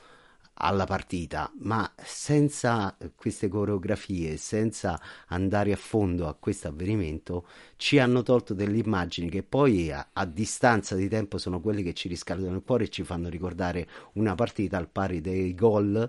alla 0.55 0.85
partita, 0.85 1.51
ma 1.63 1.93
senza 1.97 2.97
queste 3.17 3.49
coreografie, 3.49 4.37
senza 4.37 5.01
andare 5.27 5.73
a 5.73 5.77
fondo 5.77 6.29
a 6.29 6.35
questo 6.35 6.69
avvenimento, 6.69 7.49
ci 7.75 7.99
hanno 7.99 8.23
tolto 8.23 8.55
delle 8.55 8.79
immagini 8.79 9.29
che 9.29 9.43
poi 9.43 9.91
a, 9.91 10.11
a, 10.13 10.25
distanza 10.25 10.95
di 10.95 11.09
tempo 11.09 11.39
sono 11.39 11.61
quelle 11.61 11.83
che 11.83 11.95
ci 11.95 12.07
riscaldano 12.07 12.55
il 12.55 12.63
cuore 12.63 12.85
e 12.85 12.91
ci 12.91 13.03
fanno 13.03 13.29
ricordare 13.29 13.89
una 14.13 14.37
partita 14.37 14.77
al 14.77 14.89
pari 14.89 15.21
dei 15.21 15.53
gol 15.53 16.09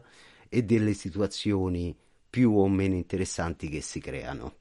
e 0.50 0.64
delle 0.64 0.94
situazioni 0.94 1.98
più 2.32 2.58
o 2.58 2.68
meno 2.70 2.96
interessanti 2.96 3.68
che 3.70 3.82
si 3.82 4.00
creano. 4.00 4.61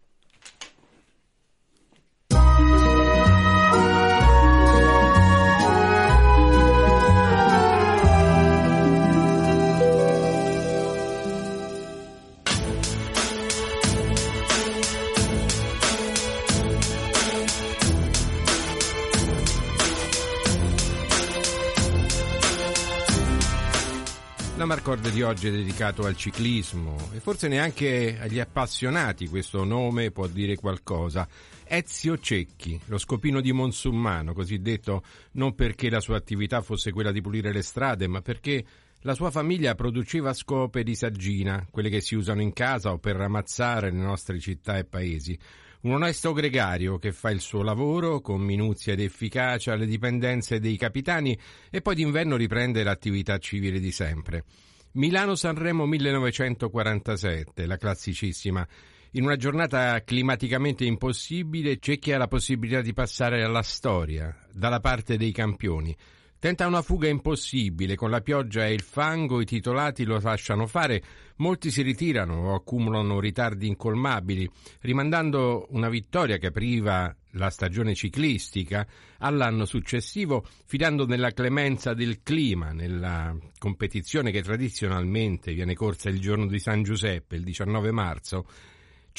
La 24.60 24.66
Marcord 24.66 25.10
di 25.10 25.22
oggi 25.22 25.48
è 25.48 25.50
dedicato 25.50 26.04
al 26.04 26.14
ciclismo 26.14 26.94
e 27.14 27.20
forse 27.20 27.48
neanche 27.48 28.18
agli 28.20 28.38
appassionati 28.38 29.26
questo 29.26 29.64
nome 29.64 30.10
può 30.10 30.26
dire 30.26 30.54
qualcosa. 30.56 31.26
Ezio 31.64 32.18
Cecchi, 32.18 32.78
lo 32.88 32.98
scopino 32.98 33.40
di 33.40 33.52
Monsummano, 33.52 34.34
così 34.34 34.60
detto 34.60 35.02
non 35.32 35.54
perché 35.54 35.88
la 35.88 36.00
sua 36.00 36.18
attività 36.18 36.60
fosse 36.60 36.92
quella 36.92 37.10
di 37.10 37.22
pulire 37.22 37.54
le 37.54 37.62
strade, 37.62 38.06
ma 38.06 38.20
perché 38.20 38.62
la 39.00 39.14
sua 39.14 39.30
famiglia 39.30 39.74
produceva 39.74 40.34
scope 40.34 40.82
di 40.82 40.94
saggina, 40.94 41.66
quelle 41.70 41.88
che 41.88 42.02
si 42.02 42.14
usano 42.14 42.42
in 42.42 42.52
casa 42.52 42.92
o 42.92 42.98
per 42.98 43.16
ramazzare 43.16 43.90
le 43.90 43.96
nostre 43.96 44.38
città 44.40 44.76
e 44.76 44.84
paesi. 44.84 45.38
Un 45.82 45.92
onesto 45.92 46.34
gregario 46.34 46.98
che 46.98 47.10
fa 47.10 47.30
il 47.30 47.40
suo 47.40 47.62
lavoro 47.62 48.20
con 48.20 48.42
minuzia 48.42 48.92
ed 48.92 49.00
efficacia 49.00 49.72
alle 49.72 49.86
dipendenze 49.86 50.60
dei 50.60 50.76
capitani 50.76 51.38
e 51.70 51.80
poi 51.80 51.94
d'inverno 51.94 52.36
riprende 52.36 52.82
l'attività 52.82 53.38
civile 53.38 53.80
di 53.80 53.90
sempre. 53.90 54.44
Milano-Sanremo 54.92 55.86
1947, 55.86 57.64
la 57.64 57.78
classicissima. 57.78 58.66
In 59.12 59.24
una 59.24 59.36
giornata 59.36 60.02
climaticamente 60.04 60.84
impossibile 60.84 61.78
c'è 61.78 61.98
chi 61.98 62.12
ha 62.12 62.18
la 62.18 62.28
possibilità 62.28 62.82
di 62.82 62.92
passare 62.92 63.42
alla 63.42 63.62
storia, 63.62 64.36
dalla 64.52 64.80
parte 64.80 65.16
dei 65.16 65.32
campioni. 65.32 65.96
Tenta 66.40 66.66
una 66.66 66.80
fuga 66.80 67.06
impossibile, 67.06 67.96
con 67.96 68.08
la 68.08 68.22
pioggia 68.22 68.64
e 68.64 68.72
il 68.72 68.80
fango 68.80 69.42
i 69.42 69.44
titolati 69.44 70.04
lo 70.04 70.18
lasciano 70.18 70.66
fare, 70.66 71.02
molti 71.36 71.70
si 71.70 71.82
ritirano 71.82 72.52
o 72.52 72.54
accumulano 72.54 73.20
ritardi 73.20 73.66
incolmabili, 73.66 74.48
rimandando 74.80 75.66
una 75.72 75.90
vittoria 75.90 76.38
che 76.38 76.46
apriva 76.46 77.14
la 77.32 77.50
stagione 77.50 77.94
ciclistica 77.94 78.86
all'anno 79.18 79.66
successivo, 79.66 80.42
fidando 80.64 81.04
nella 81.04 81.32
clemenza 81.32 81.92
del 81.92 82.22
clima, 82.22 82.72
nella 82.72 83.36
competizione 83.58 84.30
che 84.30 84.40
tradizionalmente 84.40 85.52
viene 85.52 85.74
corsa 85.74 86.08
il 86.08 86.20
giorno 86.20 86.46
di 86.46 86.58
San 86.58 86.82
Giuseppe, 86.82 87.36
il 87.36 87.44
19 87.44 87.90
marzo, 87.92 88.46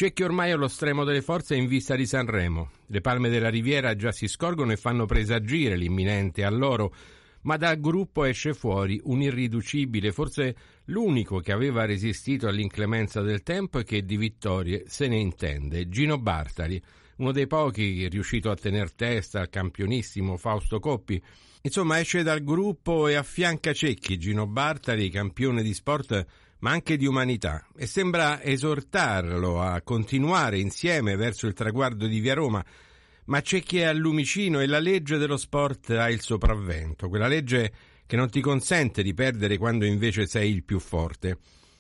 c'è 0.02 0.14
chi 0.14 0.24
ormai 0.24 0.50
allo 0.50 0.68
stremo 0.68 1.04
delle 1.04 1.22
forze 1.22 1.54
è 1.54 1.60
in 1.60 1.68
vista 1.68 1.96
di 1.96 2.08
Sanremo. 2.08 2.72
Le 2.88 3.02
palme 3.02 3.30
della 3.30 3.50
riviera 3.52 3.96
già 3.96 4.12
si 4.12 4.28
scorgono 4.28 4.72
e 4.72 4.76
fanno 4.76 5.06
presagire 5.06 5.78
l'imminente 5.78 6.44
alloro, 6.44 6.92
ma 7.42 7.56
dal 7.56 7.80
gruppo 7.80 8.24
esce 8.24 8.56
fuori 8.56 9.00
un 9.04 9.22
irriducibile, 9.22 10.12
forse 10.12 10.56
l'unico 10.86 11.38
che 11.38 11.52
aveva 11.52 11.86
resistito 11.86 12.48
all'inclemenza 12.48 13.22
del 13.22 13.44
tempo 13.44 13.78
e 13.78 13.84
che 13.84 14.04
di 14.04 14.18
vittorie 14.18 14.86
se 14.88 15.08
ne 15.08 15.20
intende, 15.20 15.88
Gino 15.88 16.18
Bartali, 16.18 16.82
uno 17.18 17.32
dei 17.32 17.46
pochi 17.46 18.08
riuscito 18.10 18.50
a 18.50 18.56
tener 18.56 18.92
testa 18.94 19.42
al 19.42 19.50
campionissimo 19.50 20.36
Fausto 20.36 20.80
Coppi. 20.80 21.22
Insomma, 21.62 22.00
esce 22.00 22.24
dal 22.24 22.44
gruppo 22.44 23.08
e 23.08 23.14
affianca 23.14 23.72
Cecchi, 23.72 24.18
Gino 24.18 24.48
Bartali, 24.48 25.12
campione 25.12 25.62
di 25.62 25.76
sport 25.76 26.26
ma 26.62 26.72
anche 26.72 26.98
di 26.98 27.06
umanità, 27.06 27.66
e 27.76 27.86
sembra 27.86 28.42
esortarlo 28.42 29.62
a 29.62 29.82
continuare 29.82 30.60
insieme 30.60 31.16
verso 31.16 31.48
il 31.48 31.54
traguardo 31.54 32.08
di 32.08 32.20
Via 32.20 32.34
Roma, 32.34 32.64
ma 33.26 33.42
c'è 33.42 33.62
chi 33.62 33.80
è 33.80 33.84
al 33.84 33.98
lumicino 33.98 34.60
e 34.60 34.68
la 34.68 34.80
legge 34.80 35.18
dello 35.18 35.38
sport 35.38 35.92
ha 35.92 36.10
il 36.10 36.22
sopravvento, 36.22 37.10
quella 37.10 37.28
legge 37.28 37.72
che 38.06 38.16
non 38.16 38.30
ti 38.30 38.42
consente 38.42 39.04
di 39.04 39.14
perdere 39.14 39.58
quando 39.58 39.86
invece 39.86 40.28
sei 40.28 40.52
il 40.52 40.64
più 40.64 40.80
forte. 40.80 41.38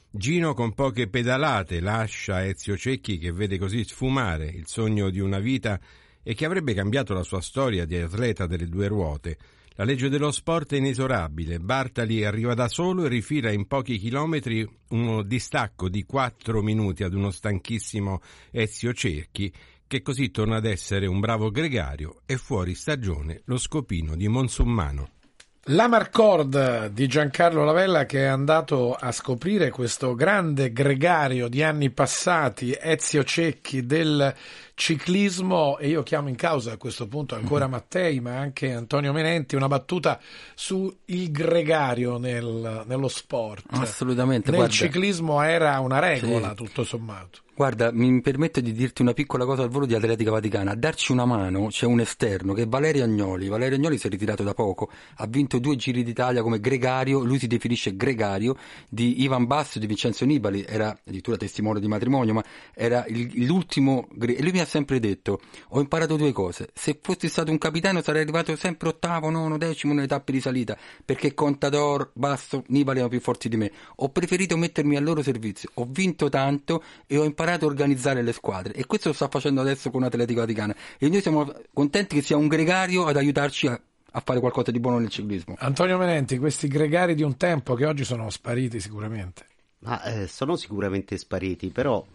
Gino 0.09 0.53
con 0.53 0.73
poche 0.73 1.07
pedalate 1.07 1.79
lascia 1.79 2.45
Ezio 2.45 2.75
Cecchi 2.75 3.17
che 3.17 3.31
vede 3.31 3.57
così 3.57 3.83
sfumare 3.83 4.45
il 4.47 4.67
sogno 4.67 5.09
di 5.09 5.19
una 5.19 5.39
vita 5.39 5.79
e 6.23 6.33
che 6.33 6.45
avrebbe 6.45 6.73
cambiato 6.73 7.13
la 7.13 7.23
sua 7.23 7.41
storia 7.41 7.85
di 7.85 7.97
atleta 7.97 8.45
delle 8.45 8.67
due 8.67 8.87
ruote. 8.87 9.37
La 9.75 9.85
legge 9.85 10.09
dello 10.09 10.31
sport 10.31 10.73
è 10.73 10.77
inesorabile. 10.77 11.59
Bartali 11.59 12.25
arriva 12.25 12.53
da 12.53 12.67
solo 12.67 13.05
e 13.05 13.09
rifila 13.09 13.51
in 13.51 13.67
pochi 13.67 13.97
chilometri 13.97 14.67
uno 14.89 15.23
distacco 15.23 15.87
di 15.87 16.03
quattro 16.03 16.61
minuti 16.61 17.03
ad 17.03 17.13
uno 17.13 17.31
stanchissimo 17.31 18.19
Ezio 18.51 18.93
Cerchi, 18.93 19.51
che 19.87 20.01
così 20.01 20.29
torna 20.29 20.57
ad 20.57 20.65
essere 20.65 21.05
un 21.05 21.19
bravo 21.21 21.51
gregario 21.51 22.21
e 22.25 22.37
fuori 22.37 22.75
stagione 22.75 23.41
lo 23.45 23.57
scopino 23.57 24.15
di 24.15 24.27
Monsummano. 24.27 25.20
La 25.65 25.87
Marcord 25.87 26.87
di 26.87 27.05
Giancarlo 27.05 27.63
Lavella 27.63 28.07
che 28.07 28.23
è 28.23 28.25
andato 28.25 28.95
a 28.95 29.11
scoprire 29.11 29.69
questo 29.69 30.15
grande 30.15 30.73
gregario 30.73 31.47
di 31.47 31.61
anni 31.61 31.91
passati, 31.91 32.75
Ezio 32.75 33.23
Cecchi 33.23 33.85
del 33.85 34.33
ciclismo 34.73 35.77
e 35.77 35.89
io 35.89 36.01
chiamo 36.01 36.29
in 36.29 36.35
causa 36.35 36.71
a 36.71 36.77
questo 36.77 37.07
punto 37.07 37.35
ancora 37.35 37.65
mhm. 37.65 37.71
Mattei 37.73 38.19
ma 38.19 38.39
anche 38.39 38.73
Antonio 38.73 39.13
Menenti 39.13 39.55
una 39.55 39.67
battuta 39.67 40.19
su 40.55 40.91
il 41.05 41.29
gregario 41.29 42.17
nel, 42.17 42.83
nello 42.87 43.07
sport. 43.07 43.65
Assolutamente. 43.69 44.49
Nel 44.49 44.61
guarda. 44.61 44.73
ciclismo 44.73 45.43
era 45.43 45.79
una 45.79 45.99
regola 45.99 46.49
sì. 46.49 46.55
tutto 46.55 46.83
sommato. 46.83 47.41
Guarda, 47.61 47.91
mi 47.91 48.21
permetto 48.21 48.59
di 48.59 48.71
dirti 48.71 49.03
una 49.03 49.13
piccola 49.13 49.45
cosa 49.45 49.61
al 49.61 49.69
volo 49.69 49.85
di 49.85 49.93
Atletica 49.93 50.31
Vaticana. 50.31 50.71
A 50.71 50.75
darci 50.75 51.11
una 51.11 51.25
mano 51.25 51.67
c'è 51.67 51.85
un 51.85 51.99
esterno 51.99 52.53
che 52.53 52.63
è 52.63 52.67
Valerio 52.67 53.03
Agnoli. 53.03 53.49
Valerio 53.49 53.77
Agnoli 53.77 53.99
si 53.99 54.07
è 54.07 54.09
ritirato 54.09 54.41
da 54.41 54.55
poco, 54.55 54.89
ha 55.17 55.27
vinto 55.27 55.59
due 55.59 55.75
giri 55.75 56.01
d'Italia 56.01 56.41
come 56.41 56.59
gregario, 56.59 57.23
lui 57.23 57.37
si 57.37 57.45
definisce 57.45 57.95
gregario, 57.95 58.57
di 58.89 59.21
Ivan 59.21 59.45
Basso 59.45 59.77
e 59.77 59.81
di 59.81 59.85
Vincenzo 59.85 60.25
Nibali, 60.25 60.65
era 60.67 60.89
addirittura 60.89 61.37
testimone 61.37 61.79
di 61.79 61.87
matrimonio, 61.87 62.33
ma 62.33 62.43
era 62.73 63.05
il, 63.09 63.45
l'ultimo. 63.45 64.07
E 64.19 64.41
lui 64.41 64.53
mi 64.53 64.59
ha 64.59 64.65
sempre 64.65 64.99
detto: 64.99 65.39
Ho 65.67 65.79
imparato 65.79 66.15
due 66.15 66.31
cose. 66.31 66.69
Se 66.73 66.97
fossi 66.99 67.27
stato 67.27 67.51
un 67.51 67.59
capitano 67.59 68.01
sarei 68.01 68.23
arrivato 68.23 68.55
sempre 68.55 68.87
ottavo, 68.87 69.29
nono, 69.29 69.59
decimo 69.59 69.93
nelle 69.93 70.07
tappe 70.07 70.31
di 70.31 70.41
salita, 70.41 70.75
perché 71.05 71.35
Contador, 71.35 72.09
Basso, 72.13 72.63
Nibali 72.69 72.97
erano 72.97 73.11
più 73.11 73.21
forti 73.21 73.49
di 73.49 73.57
me. 73.57 73.71
Ho 73.97 74.09
preferito 74.09 74.57
mettermi 74.57 74.95
al 74.95 75.03
loro 75.03 75.21
servizio. 75.21 75.69
Ho 75.75 75.87
vinto 75.87 76.27
tanto 76.27 76.83
e 77.05 77.19
ho 77.19 77.23
imparato 77.23 77.49
imparato 77.51 77.65
a 77.65 77.67
organizzare 77.67 78.21
le 78.21 78.33
squadre 78.33 78.73
e 78.73 78.85
questo 78.85 79.09
lo 79.09 79.13
sta 79.13 79.27
facendo 79.27 79.61
adesso 79.61 79.89
con 79.89 80.03
Atletico 80.03 80.39
Vaticana 80.39 80.75
e 80.97 81.09
noi 81.09 81.21
siamo 81.21 81.51
contenti 81.73 82.15
che 82.15 82.21
sia 82.21 82.37
un 82.37 82.47
gregario 82.47 83.05
ad 83.05 83.17
aiutarci 83.17 83.67
a, 83.67 83.79
a 84.11 84.21
fare 84.23 84.39
qualcosa 84.39 84.71
di 84.71 84.79
buono 84.79 84.99
nel 84.99 85.09
ciclismo. 85.09 85.55
Antonio 85.59 85.97
Menenti, 85.97 86.37
questi 86.37 86.67
gregari 86.67 87.15
di 87.15 87.23
un 87.23 87.37
tempo 87.37 87.73
che 87.73 87.85
oggi 87.85 88.03
sono 88.03 88.29
spariti 88.29 88.79
sicuramente. 88.79 89.45
Ma 89.79 90.01
eh, 90.03 90.27
sono 90.27 90.55
sicuramente 90.55 91.17
spariti, 91.17 91.69
però 91.69 92.05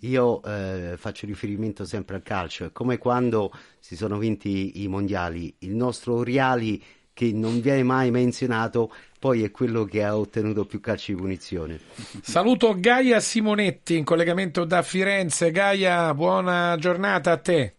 io 0.00 0.42
eh, 0.42 0.94
faccio 0.96 1.26
riferimento 1.26 1.84
sempre 1.84 2.16
al 2.16 2.22
calcio, 2.22 2.66
è 2.66 2.72
come 2.72 2.98
quando 2.98 3.50
si 3.80 3.96
sono 3.96 4.18
vinti 4.18 4.82
i 4.82 4.88
mondiali, 4.88 5.54
il 5.60 5.74
nostro 5.74 6.14
Oriali 6.14 6.82
che 7.16 7.32
non 7.32 7.62
viene 7.62 7.82
mai 7.82 8.10
menzionato, 8.10 8.92
poi 9.18 9.42
è 9.42 9.50
quello 9.50 9.84
che 9.84 10.04
ha 10.04 10.18
ottenuto 10.18 10.66
più 10.66 10.80
calci 10.80 11.14
di 11.14 11.20
punizione. 11.22 11.80
Saluto 12.20 12.74
Gaia 12.76 13.20
Simonetti 13.20 13.96
in 13.96 14.04
collegamento 14.04 14.66
da 14.66 14.82
Firenze. 14.82 15.50
Gaia, 15.50 16.12
buona 16.12 16.76
giornata 16.78 17.32
a 17.32 17.38
te. 17.38 17.74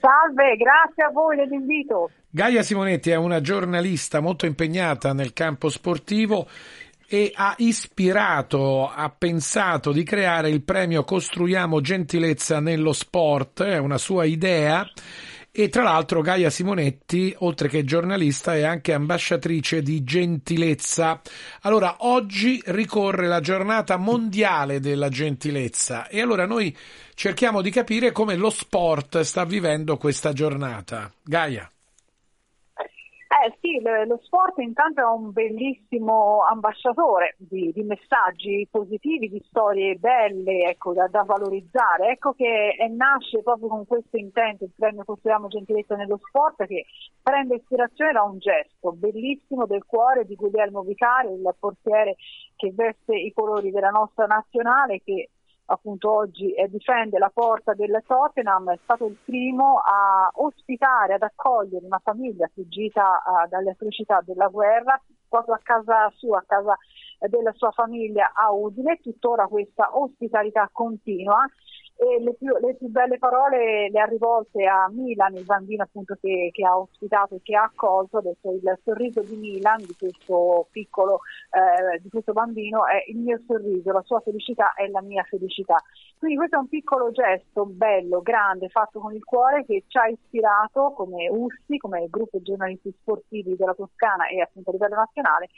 Salve, 0.00 0.56
grazie 0.56 1.04
a 1.04 1.10
voi 1.12 1.36
dell'invito. 1.36 2.10
Gaia 2.28 2.64
Simonetti 2.64 3.10
è 3.10 3.14
una 3.14 3.40
giornalista 3.40 4.18
molto 4.18 4.46
impegnata 4.46 5.12
nel 5.12 5.32
campo 5.32 5.68
sportivo 5.68 6.48
e 7.06 7.30
ha 7.32 7.54
ispirato, 7.58 8.88
ha 8.88 9.14
pensato 9.16 9.92
di 9.92 10.02
creare 10.02 10.50
il 10.50 10.64
premio 10.64 11.04
Costruiamo 11.04 11.80
gentilezza 11.80 12.58
nello 12.58 12.92
sport, 12.92 13.62
è 13.62 13.78
una 13.78 13.98
sua 13.98 14.24
idea 14.24 14.84
e 15.54 15.68
tra 15.68 15.82
l'altro 15.82 16.22
Gaia 16.22 16.48
Simonetti, 16.48 17.34
oltre 17.40 17.68
che 17.68 17.84
giornalista, 17.84 18.54
è 18.56 18.62
anche 18.62 18.94
ambasciatrice 18.94 19.82
di 19.82 20.02
gentilezza. 20.02 21.20
Allora, 21.60 21.96
oggi 22.00 22.62
ricorre 22.66 23.28
la 23.28 23.40
giornata 23.40 23.98
mondiale 23.98 24.80
della 24.80 25.10
gentilezza 25.10 26.08
e 26.08 26.22
allora 26.22 26.46
noi 26.46 26.74
cerchiamo 27.14 27.60
di 27.60 27.70
capire 27.70 28.12
come 28.12 28.34
lo 28.34 28.48
sport 28.48 29.20
sta 29.20 29.44
vivendo 29.44 29.98
questa 29.98 30.32
giornata. 30.32 31.12
Gaia. 31.22 31.70
Eh 33.32 33.56
sì, 33.60 33.80
lo 33.80 34.20
sport 34.22 34.58
intanto 34.58 35.00
è 35.00 35.04
un 35.04 35.32
bellissimo 35.32 36.44
ambasciatore 36.44 37.34
di, 37.38 37.72
di 37.72 37.82
messaggi 37.82 38.68
positivi, 38.70 39.30
di 39.30 39.42
storie 39.48 39.94
belle 39.94 40.68
ecco, 40.68 40.92
da, 40.92 41.08
da, 41.08 41.22
valorizzare. 41.22 42.10
Ecco 42.10 42.34
che 42.34 42.76
nasce 42.90 43.42
proprio 43.42 43.68
con 43.68 43.86
questo 43.86 44.18
intento 44.18 44.64
il 44.64 44.72
premio 44.76 45.04
Costruiamo 45.04 45.48
Gentilezza 45.48 45.96
nello 45.96 46.20
Sport 46.22 46.66
che 46.66 46.84
prende 47.22 47.54
ispirazione 47.54 48.12
da 48.12 48.22
un 48.22 48.36
gesto 48.36 48.92
bellissimo 48.92 49.64
del 49.64 49.86
cuore 49.86 50.26
di 50.26 50.34
Guglielmo 50.34 50.82
Vicario, 50.82 51.34
il 51.34 51.54
portiere 51.58 52.16
che 52.54 52.70
veste 52.74 53.16
i 53.16 53.32
colori 53.32 53.70
della 53.70 53.88
nostra 53.88 54.26
nazionale 54.26 55.00
che 55.02 55.30
appunto 55.66 56.12
oggi 56.12 56.52
eh, 56.54 56.68
difende 56.68 57.18
la 57.18 57.30
porta 57.32 57.74
del 57.74 58.02
Tottenham, 58.06 58.72
è 58.72 58.78
stato 58.82 59.06
il 59.06 59.16
primo 59.24 59.78
a 59.78 60.30
ospitare, 60.34 61.14
ad 61.14 61.22
accogliere 61.22 61.84
una 61.84 62.00
famiglia 62.02 62.50
fuggita 62.52 63.22
uh, 63.24 63.48
dalle 63.48 63.70
atrocità 63.70 64.20
della 64.24 64.48
guerra 64.48 65.00
proprio 65.28 65.54
a 65.54 65.60
casa 65.62 66.12
sua, 66.16 66.38
a 66.38 66.44
casa 66.46 66.76
della 67.18 67.52
sua 67.52 67.70
famiglia 67.70 68.32
a 68.34 68.52
Udine, 68.52 69.00
tuttora 69.00 69.46
questa 69.46 69.96
ospitalità 69.96 70.68
continua 70.70 71.46
e 72.02 72.20
le 72.20 72.34
più, 72.34 72.52
le 72.58 72.74
più, 72.74 72.88
belle 72.88 73.18
parole 73.18 73.88
le 73.88 74.00
ha 74.00 74.04
rivolte 74.06 74.66
a 74.66 74.88
Milan, 74.90 75.36
il 75.36 75.44
bambino 75.44 75.84
appunto 75.84 76.16
che, 76.20 76.50
che, 76.52 76.64
ha 76.64 76.76
ospitato 76.76 77.36
e 77.36 77.40
che 77.42 77.54
ha 77.54 77.62
accolto, 77.62 78.18
adesso 78.18 78.50
il 78.50 78.78
sorriso 78.82 79.20
di 79.22 79.36
Milan, 79.36 79.78
di 79.78 79.94
questo 79.96 80.66
piccolo, 80.70 81.20
eh, 81.50 82.00
di 82.00 82.08
questo 82.08 82.32
bambino 82.32 82.86
è 82.86 83.04
il 83.08 83.18
mio 83.18 83.40
sorriso, 83.46 83.92
la 83.92 84.02
sua 84.02 84.20
felicità 84.20 84.74
è 84.74 84.88
la 84.88 85.00
mia 85.00 85.22
felicità. 85.22 85.76
Quindi 86.18 86.36
questo 86.36 86.56
è 86.56 86.60
un 86.60 86.68
piccolo 86.68 87.10
gesto 87.12 87.66
bello, 87.66 88.20
grande, 88.20 88.68
fatto 88.68 88.98
con 88.98 89.14
il 89.14 89.24
cuore 89.24 89.64
che 89.64 89.84
ci 89.86 89.98
ha 89.98 90.08
ispirato 90.08 90.92
come 90.96 91.28
USSI, 91.28 91.78
come 91.78 92.06
gruppo 92.08 92.40
giornalisti 92.42 92.94
sportivi 93.00 93.56
della 93.56 93.74
Toscana 93.74 94.26
e 94.26 94.40
appunto 94.40 94.70
a 94.70 94.72
livello 94.72 94.96
nazionale, 94.96 95.48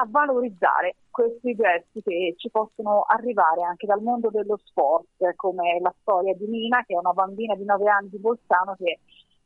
a 0.00 0.06
valorizzare 0.08 0.96
questi 1.12 1.54
gesti 1.54 2.02
che 2.02 2.34
ci 2.38 2.50
possono 2.50 3.04
arrivare 3.06 3.62
anche 3.62 3.86
dal 3.86 4.02
mondo 4.02 4.30
dello 4.30 4.58
sport, 4.64 5.34
come 5.36 5.78
la 5.80 5.94
storia 6.00 6.34
di 6.34 6.48
Nina, 6.48 6.82
che 6.84 6.94
è 6.94 6.98
una 6.98 7.12
bambina 7.12 7.54
di 7.54 7.64
9 7.64 7.88
anni 7.88 8.08
di 8.08 8.18
Bolzano 8.18 8.74
che 8.76 8.98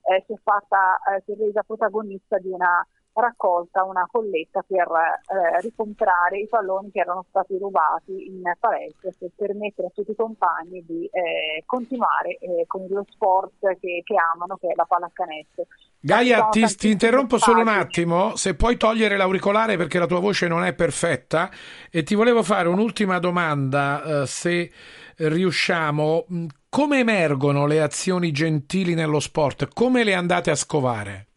eh, 0.06 0.22
si, 0.26 0.32
è 0.32 0.36
fatta, 0.42 0.96
eh, 1.14 1.22
si 1.26 1.32
è 1.32 1.36
resa 1.36 1.62
protagonista 1.62 2.38
di 2.38 2.48
una 2.48 2.86
raccolta 3.20 3.82
una 3.84 4.06
colletta 4.10 4.62
per 4.66 4.86
eh, 4.86 5.60
ricomprare 5.60 6.40
i 6.40 6.48
palloni 6.48 6.90
che 6.90 7.00
erano 7.00 7.24
stati 7.28 7.56
rubati 7.58 8.26
in 8.26 8.42
palestra 8.58 9.10
per 9.18 9.30
permettere 9.34 9.88
a 9.88 9.90
tutti 9.94 10.10
i 10.10 10.14
compagni 10.14 10.84
di 10.86 11.08
eh, 11.10 11.62
continuare 11.64 12.36
eh, 12.38 12.64
con 12.66 12.86
lo 12.88 13.06
sport 13.08 13.54
che, 13.80 14.02
che, 14.04 14.14
amano, 14.34 14.56
che 14.56 14.68
è 14.68 14.74
la 14.74 14.84
pallacanestro. 14.84 15.64
Gaia, 15.98 16.48
ti, 16.48 16.64
ti 16.76 16.90
interrompo 16.90 17.38
solo 17.38 17.60
un 17.60 17.68
attimo, 17.68 18.36
se 18.36 18.54
puoi 18.54 18.76
togliere 18.76 19.16
l'auricolare 19.16 19.76
perché 19.76 19.98
la 19.98 20.06
tua 20.06 20.20
voce 20.20 20.46
non 20.46 20.64
è 20.64 20.74
perfetta 20.74 21.50
e 21.90 22.02
ti 22.02 22.14
volevo 22.14 22.42
fare 22.42 22.68
un'ultima 22.68 23.18
domanda, 23.18 24.22
eh, 24.22 24.26
se 24.26 24.70
riusciamo. 25.16 26.26
Come 26.68 26.98
emergono 26.98 27.66
le 27.66 27.80
azioni 27.80 28.30
gentili 28.30 28.94
nello 28.94 29.20
sport? 29.20 29.72
Come 29.72 30.04
le 30.04 30.12
andate 30.12 30.50
a 30.50 30.54
scovare? 30.54 31.28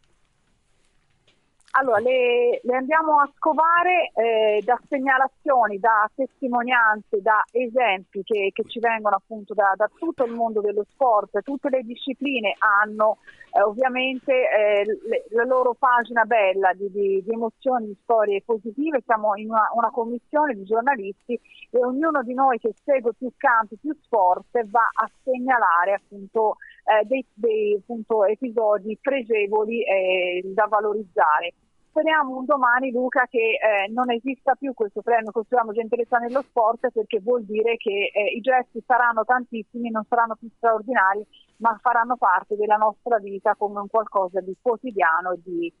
Allora, 1.80 1.98
le, 2.00 2.60
le, 2.62 2.76
andiamo 2.76 3.20
a 3.20 3.30
scovare 3.36 4.12
eh, 4.14 4.60
da 4.62 4.78
segnalazioni, 4.86 5.78
da 5.78 6.10
testimonianze, 6.14 7.22
da 7.22 7.42
esempi 7.50 8.22
che, 8.22 8.50
che 8.52 8.64
ci 8.66 8.80
vengono 8.80 9.16
appunto 9.16 9.54
da, 9.54 9.72
da, 9.76 9.88
tutto 9.98 10.26
il 10.26 10.32
mondo 10.32 10.60
dello 10.60 10.84
sport. 10.90 11.40
Tutte 11.42 11.70
le 11.70 11.80
discipline 11.80 12.54
hanno 12.58 13.16
eh, 13.52 13.62
ovviamente 13.62 14.30
eh, 14.30 14.84
le, 14.84 15.24
la 15.30 15.44
loro 15.44 15.72
pagina 15.72 16.24
bella 16.24 16.74
di, 16.74 16.90
di, 16.90 17.22
di, 17.24 17.32
emozioni, 17.32 17.86
di 17.86 17.96
storie 18.02 18.42
positive. 18.44 19.00
Siamo 19.06 19.34
in 19.36 19.48
una, 19.48 19.70
una, 19.72 19.88
commissione 19.90 20.52
di 20.52 20.64
giornalisti 20.64 21.32
e 21.70 21.78
ognuno 21.82 22.22
di 22.22 22.34
noi 22.34 22.58
che 22.58 22.74
segue 22.84 23.14
più 23.14 23.32
campi, 23.38 23.78
più 23.80 23.96
sport 24.02 24.66
va 24.66 24.86
a 25.00 25.10
segnalare 25.22 25.94
appunto 25.94 26.56
eh, 26.84 27.06
dei, 27.06 27.24
dei 27.32 27.74
appunto, 27.80 28.26
episodi 28.26 28.98
pregevoli 29.00 29.82
eh, 29.82 30.42
da 30.52 30.66
valorizzare 30.66 31.54
speriamo 31.90 32.36
un 32.36 32.44
domani, 32.44 32.90
Luca, 32.92 33.26
che 33.28 33.58
eh, 33.58 33.90
non 33.90 34.10
esista 34.10 34.54
più 34.54 34.72
questo 34.72 35.02
premio 35.02 35.32
Costruiamo 35.32 35.72
Gentilezza 35.72 36.18
nello 36.18 36.42
Sport 36.42 36.88
perché 36.92 37.20
vuol 37.20 37.44
dire 37.44 37.76
che 37.76 38.10
eh, 38.14 38.36
i 38.36 38.40
gesti 38.40 38.82
saranno 38.86 39.24
tantissimi, 39.24 39.90
non 39.90 40.04
saranno 40.08 40.36
più 40.38 40.48
straordinari, 40.56 41.26
ma 41.56 41.76
faranno 41.82 42.16
parte 42.16 42.56
della 42.56 42.76
nostra 42.76 43.18
vita 43.18 43.54
come 43.58 43.80
un 43.80 43.88
qualcosa 43.88 44.40
di 44.40 44.56
quotidiano 44.60 45.32
e 45.32 45.40
di 45.44 45.66
eh, 45.66 45.72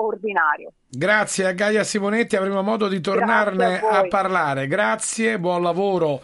ordinario. 0.00 0.72
Grazie 0.88 1.46
a 1.46 1.52
Gaia 1.52 1.84
Simonetti, 1.84 2.36
avremo 2.36 2.62
modo 2.62 2.88
di 2.88 3.00
tornarne 3.00 3.80
a, 3.80 3.98
a, 3.98 4.06
parlare. 4.08 4.68
Grazie, 4.68 5.38
buon 5.38 5.62
lavoro 5.62 6.22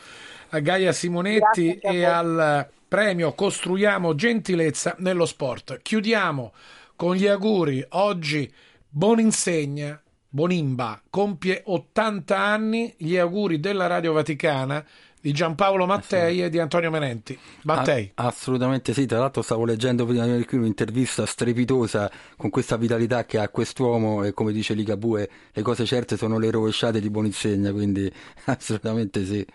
a 0.50 0.58
Gaia 0.60 0.92
Simonetti 0.92 1.78
e 1.78 2.04
al 2.04 2.68
premio 2.86 3.32
Costruiamo 3.32 4.14
Gentilezza 4.14 4.94
nello 4.98 5.26
Sport. 5.26 5.82
Chiudiamo 5.82 6.52
con 6.94 7.16
gli 7.16 7.26
auguri 7.26 7.84
oggi 7.90 8.52
Boninsegna, 8.94 9.98
Bonimba, 10.28 11.00
compie 11.08 11.62
80 11.64 12.38
anni, 12.38 12.94
gli 12.98 13.16
auguri 13.16 13.58
della 13.58 13.86
Radio 13.86 14.12
Vaticana 14.12 14.84
di 15.18 15.32
Giampaolo 15.32 15.86
Mattei 15.86 16.34
sì. 16.34 16.42
e 16.42 16.50
di 16.50 16.58
Antonio 16.58 16.90
Menenti. 16.90 17.38
Mattei. 17.62 18.12
Ah, 18.16 18.26
assolutamente 18.26 18.92
sì, 18.92 19.06
tra 19.06 19.18
l'altro 19.18 19.40
stavo 19.40 19.64
leggendo 19.64 20.04
prima 20.04 20.26
di 20.26 20.44
qui 20.44 20.58
un'intervista 20.58 21.24
strepitosa 21.24 22.10
con 22.36 22.50
questa 22.50 22.76
vitalità 22.76 23.24
che 23.24 23.38
ha 23.38 23.48
quest'uomo 23.48 24.24
e 24.24 24.34
come 24.34 24.52
dice 24.52 24.74
Ligabue 24.74 25.30
le 25.52 25.62
cose 25.62 25.86
certe 25.86 26.18
sono 26.18 26.38
le 26.38 26.50
rovesciate 26.50 27.00
di 27.00 27.08
Boninsegna, 27.08 27.72
quindi 27.72 28.12
assolutamente 28.44 29.24
sì. 29.24 29.46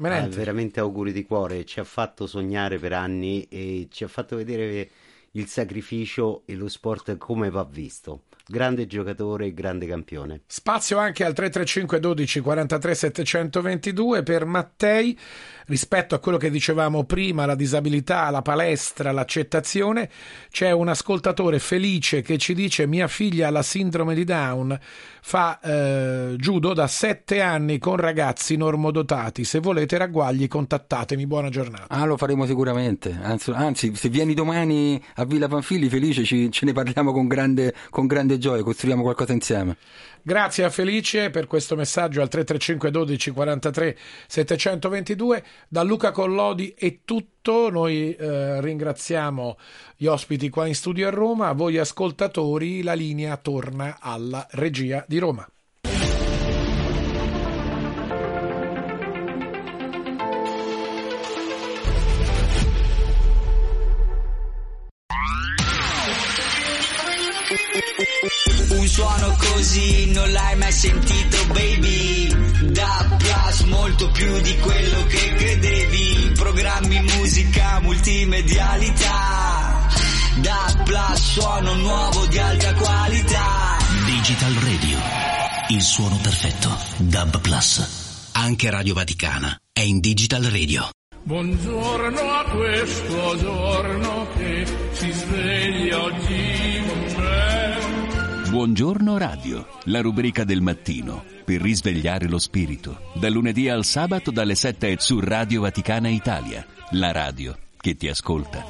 Ah, 0.00 0.26
veramente 0.28 0.80
auguri 0.80 1.12
di 1.12 1.26
cuore, 1.26 1.66
ci 1.66 1.78
ha 1.78 1.84
fatto 1.84 2.26
sognare 2.26 2.78
per 2.78 2.94
anni 2.94 3.42
e 3.50 3.88
ci 3.90 4.04
ha 4.04 4.08
fatto 4.08 4.36
vedere 4.36 4.88
il 5.32 5.46
sacrificio 5.46 6.44
e 6.46 6.54
lo 6.54 6.68
sport 6.68 7.18
come 7.18 7.50
va 7.50 7.64
visto 7.64 8.22
grande 8.48 8.86
giocatore 8.86 9.46
e 9.46 9.54
grande 9.54 9.86
campione. 9.86 10.40
Spazio 10.46 10.98
anche 10.98 11.22
al 11.24 11.34
335 11.34 12.00
12 12.00 12.40
43 12.40 12.94
722 12.94 14.22
per 14.22 14.44
Mattei. 14.46 15.18
Rispetto 15.66 16.14
a 16.14 16.18
quello 16.18 16.38
che 16.38 16.50
dicevamo 16.50 17.04
prima, 17.04 17.44
la 17.44 17.54
disabilità, 17.54 18.30
la 18.30 18.40
palestra, 18.40 19.12
l'accettazione, 19.12 20.08
c'è 20.50 20.70
un 20.70 20.88
ascoltatore 20.88 21.58
felice 21.58 22.22
che 22.22 22.38
ci 22.38 22.54
dice 22.54 22.86
mia 22.86 23.06
figlia 23.06 23.48
ha 23.48 23.50
la 23.50 23.62
sindrome 23.62 24.14
di 24.14 24.24
Down, 24.24 24.78
fa 25.20 25.60
eh, 25.60 26.36
judo 26.38 26.72
da 26.72 26.86
sette 26.86 27.42
anni 27.42 27.76
con 27.76 27.96
ragazzi 27.96 28.56
normodotati, 28.56 29.44
se 29.44 29.58
volete 29.58 29.98
ragguagli 29.98 30.48
contattatemi, 30.48 31.26
buona 31.26 31.50
giornata. 31.50 31.84
Ah, 31.88 32.06
lo 32.06 32.16
faremo 32.16 32.46
sicuramente, 32.46 33.18
anzi, 33.20 33.50
anzi 33.50 33.94
se 33.94 34.08
vieni 34.08 34.32
domani 34.32 34.98
a 35.16 35.26
Villa 35.26 35.48
Panfili 35.48 35.90
felice 35.90 36.24
ci, 36.24 36.50
ce 36.50 36.64
ne 36.64 36.72
parliamo 36.72 37.12
con 37.12 37.28
grande, 37.28 37.74
con 37.90 38.06
grande 38.06 38.37
gioia, 38.38 38.62
costruiamo 38.62 39.02
qualcosa 39.02 39.32
insieme. 39.32 39.76
Grazie 40.22 40.64
a 40.64 40.70
Felice 40.70 41.30
per 41.30 41.46
questo 41.46 41.74
messaggio 41.76 42.20
al 42.20 42.28
335 42.28 42.90
12 42.90 43.30
43 43.30 43.96
722. 44.26 45.44
Da 45.68 45.82
Luca 45.82 46.10
Collodi 46.10 46.74
è 46.76 47.00
tutto. 47.04 47.70
Noi 47.70 48.14
eh, 48.14 48.60
ringraziamo 48.60 49.56
gli 49.96 50.06
ospiti 50.06 50.48
qua 50.50 50.66
in 50.66 50.74
studio 50.74 51.06
a 51.06 51.10
Roma. 51.10 51.48
A 51.48 51.54
voi 51.54 51.78
ascoltatori, 51.78 52.82
la 52.82 52.94
linea 52.94 53.36
torna 53.36 53.96
alla 54.00 54.46
regia 54.50 55.04
di 55.08 55.18
Roma. 55.18 55.48
Suono 69.18 69.36
così 69.36 70.10
non 70.12 70.30
l'hai 70.30 70.56
mai 70.56 70.72
sentito 70.72 71.36
baby. 71.48 72.72
Da 72.72 73.16
Plus 73.18 73.60
molto 73.62 74.10
più 74.10 74.40
di 74.40 74.56
quello 74.58 75.04
che 75.06 75.34
credevi. 75.34 76.32
Programmi, 76.34 77.02
musica, 77.16 77.80
multimedialità. 77.80 79.88
Da 80.36 80.82
Plus 80.84 81.32
suono 81.32 81.74
nuovo 81.74 82.26
di 82.26 82.38
alta 82.38 82.72
qualità. 82.74 83.76
Digital 84.06 84.52
Radio 84.52 84.98
Il 85.68 85.82
suono 85.82 86.16
perfetto. 86.22 86.76
DAB 86.98 87.40
Plus. 87.40 88.30
Anche 88.32 88.70
Radio 88.70 88.94
Vaticana 88.94 89.58
è 89.72 89.80
in 89.80 89.98
Digital 90.00 90.44
Radio. 90.44 90.88
Buongiorno 91.22 92.20
a 92.20 92.44
questo 92.44 93.36
giorno 93.36 94.28
che 94.36 94.64
si 94.92 95.10
sveglia 95.10 96.02
oggi. 96.02 96.57
Buongiorno 98.50 99.18
Radio, 99.18 99.66
la 99.84 100.00
rubrica 100.00 100.42
del 100.42 100.62
mattino 100.62 101.22
per 101.44 101.60
risvegliare 101.60 102.26
lo 102.26 102.38
spirito. 102.38 103.12
Da 103.12 103.28
lunedì 103.28 103.68
al 103.68 103.84
sabato 103.84 104.30
dalle 104.30 104.54
7 104.54 104.96
su 104.98 105.20
Radio 105.20 105.60
Vaticana 105.60 106.08
Italia, 106.08 106.64
la 106.92 107.12
radio 107.12 107.54
che 107.76 107.94
ti 107.94 108.08
ascolta. 108.08 108.64